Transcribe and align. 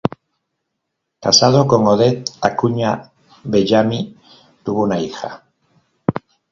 Casado 1.21 1.67
con 1.67 1.85
Odette 1.85 2.31
Acuña 2.41 3.11
Bellamy, 3.43 4.17
tuvo 4.63 4.81
una 4.85 4.99
hija. 4.99 5.45